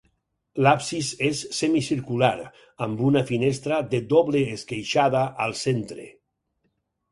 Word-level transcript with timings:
L'absis 0.67 1.09
és 1.27 1.41
semicircular 1.57 2.31
amb 2.87 3.05
una 3.11 3.23
finestra 3.33 3.79
de 3.93 4.01
doble 4.17 4.43
esqueixada 4.57 5.25
al 5.49 5.57
centre. 5.63 6.11